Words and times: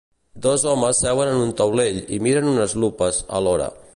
Dos 0.45 0.63
homes 0.71 1.01
seuen 1.03 1.29
en 1.33 1.43
un 1.43 1.51
taulell 1.59 2.01
i 2.17 2.21
miren 2.29 2.51
unes 2.55 2.75
lupes 2.85 3.23
alhora. 3.41 3.73